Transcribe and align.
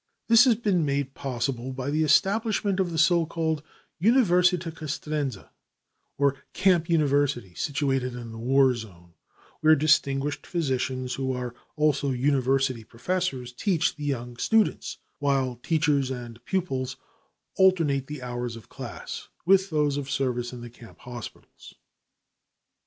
This 0.29 0.45
has 0.45 0.55
been 0.55 0.83
made 0.83 1.13
possible 1.13 1.73
by 1.73 1.91
the 1.91 2.03
establishment 2.03 2.79
of 2.79 2.89
the 2.89 2.97
so 2.97 3.23
called 3.27 3.61
"Universita 4.01 4.71
Castrense," 4.73 5.47
or 6.17 6.37
Camp 6.53 6.89
University, 6.89 7.53
situated 7.53 8.15
in 8.15 8.31
the 8.31 8.39
war 8.39 8.73
zone, 8.73 9.13
where 9.59 9.75
distinguished 9.75 10.47
physicians 10.47 11.13
who 11.13 11.33
are 11.33 11.53
also 11.75 12.09
university 12.09 12.83
professors 12.83 13.53
teach 13.53 13.93
the 13.95 14.03
young 14.05 14.37
students, 14.37 14.97
while 15.19 15.57
teachers 15.61 16.09
and 16.09 16.43
pupils 16.45 16.97
alternate 17.57 18.07
the 18.07 18.23
hours 18.23 18.55
of 18.55 18.69
class 18.69 19.27
with 19.45 19.69
those 19.69 19.97
of 19.97 20.09
service 20.09 20.51
in 20.51 20.61
the 20.61 20.71
camp 20.71 20.97
hospitals. 21.01 21.75